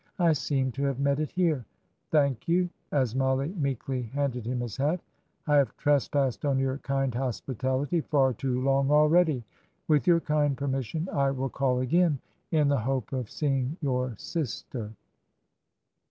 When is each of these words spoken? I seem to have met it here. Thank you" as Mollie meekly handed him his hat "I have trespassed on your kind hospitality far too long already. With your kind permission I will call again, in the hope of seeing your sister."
I 0.17 0.33
seem 0.33 0.71
to 0.71 0.83
have 0.85 0.99
met 0.99 1.19
it 1.19 1.29
here. 1.29 1.63
Thank 2.09 2.47
you" 2.47 2.71
as 2.91 3.13
Mollie 3.13 3.53
meekly 3.53 4.01
handed 4.01 4.47
him 4.47 4.61
his 4.61 4.75
hat 4.75 4.99
"I 5.45 5.57
have 5.57 5.77
trespassed 5.77 6.43
on 6.43 6.57
your 6.57 6.79
kind 6.79 7.13
hospitality 7.13 8.01
far 8.01 8.33
too 8.33 8.63
long 8.63 8.89
already. 8.89 9.43
With 9.87 10.07
your 10.07 10.19
kind 10.19 10.57
permission 10.57 11.07
I 11.13 11.29
will 11.29 11.49
call 11.49 11.81
again, 11.81 12.17
in 12.49 12.67
the 12.67 12.79
hope 12.79 13.13
of 13.13 13.29
seeing 13.29 13.77
your 13.79 14.15
sister." 14.17 14.91